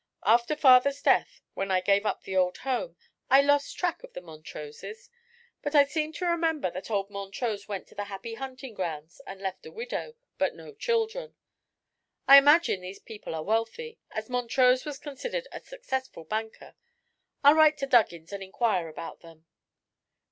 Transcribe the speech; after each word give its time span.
"After 0.25 0.55
father's 0.55 0.99
death, 0.99 1.43
when 1.53 1.69
I 1.69 1.79
gave 1.79 2.07
up 2.07 2.23
the 2.23 2.35
old 2.35 2.57
home, 2.57 2.97
I 3.29 3.39
lost 3.43 3.77
track 3.77 4.01
of 4.03 4.13
the 4.13 4.21
Montroses; 4.21 5.11
but 5.61 5.75
I 5.75 5.85
seem 5.85 6.11
to 6.13 6.25
remember 6.25 6.71
that 6.71 6.89
old 6.89 7.11
Montrose 7.11 7.67
went 7.67 7.85
to 7.89 7.93
the 7.93 8.05
happy 8.05 8.33
hunting 8.33 8.73
grounds 8.73 9.21
and 9.27 9.39
left 9.39 9.63
a 9.67 9.71
widow, 9.71 10.15
but 10.39 10.55
no 10.55 10.73
children. 10.73 11.35
I 12.27 12.39
imagine 12.39 12.81
these 12.81 12.97
people 12.97 13.35
are 13.35 13.43
wealthy, 13.43 13.99
as 14.09 14.27
Montrose 14.27 14.85
was 14.85 14.97
considered 14.97 15.47
a 15.51 15.59
successful 15.59 16.23
banker. 16.23 16.73
I'll 17.43 17.53
write 17.53 17.77
to 17.77 17.85
Duggins 17.87 18.31
and 18.31 18.41
inquire 18.41 18.87
about 18.87 19.19
them." 19.19 19.45